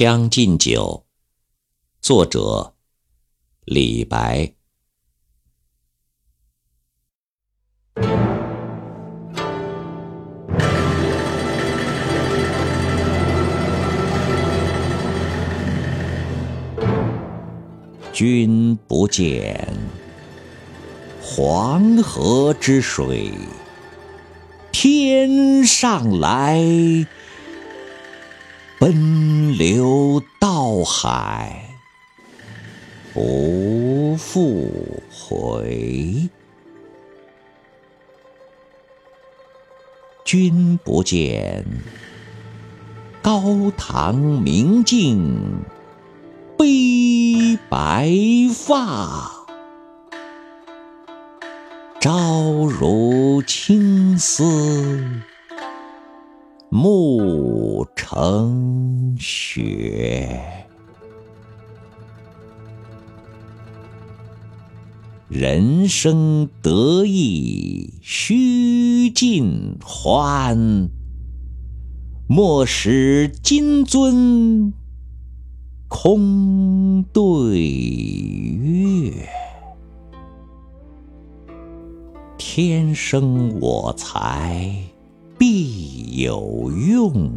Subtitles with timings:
[0.02, 1.04] 《将进酒》
[2.00, 2.72] 作者
[3.66, 4.54] 李白。
[18.10, 19.68] 君不见，
[21.20, 23.34] 黄河之水
[24.72, 26.58] 天上来。
[28.78, 28.94] 奔
[29.56, 31.64] 流到海
[33.12, 36.28] 不复回。
[40.24, 41.64] 君不见，
[43.20, 45.64] 高堂明镜
[46.56, 48.08] 悲白
[48.54, 49.32] 发，
[52.00, 54.44] 朝如青丝。
[56.72, 60.40] 暮成雪，
[65.28, 70.88] 人生得意须尽欢，
[72.28, 74.72] 莫使金樽
[75.88, 79.28] 空对月。
[82.38, 84.72] 天生我材
[86.20, 87.30] 有用，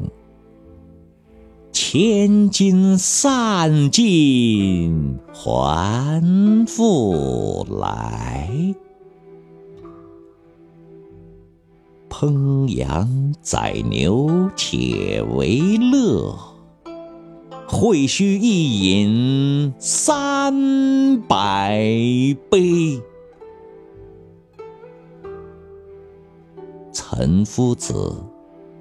[1.72, 6.22] 千金散尽还
[6.68, 8.76] 复来。
[12.10, 16.38] 烹羊宰牛且为乐，
[17.66, 21.80] 会须一饮三百
[22.50, 23.02] 杯。
[26.92, 28.14] 岑夫子，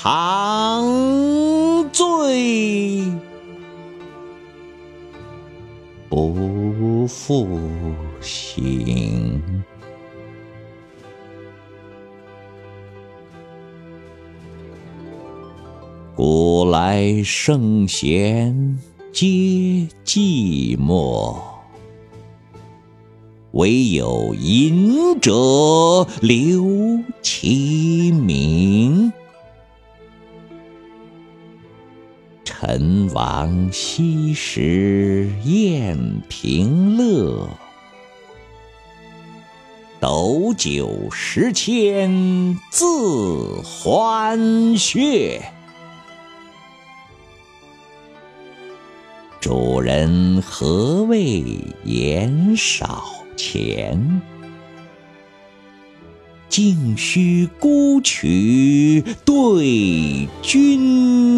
[0.00, 3.02] 长醉
[6.08, 7.48] 不复
[8.20, 9.42] 醒。
[16.14, 18.78] 古来圣贤
[19.12, 19.26] 皆
[20.04, 21.34] 寂寞。
[23.50, 28.77] 惟有饮者留其名。
[32.70, 37.48] 陈王昔时宴平乐，
[39.98, 42.10] 斗酒十千
[42.70, 44.38] 恣欢
[44.76, 45.40] 谑。
[49.40, 51.42] 主人何为
[51.84, 53.24] 言少？
[53.34, 54.20] 钱，
[56.50, 61.37] 径须沽取对君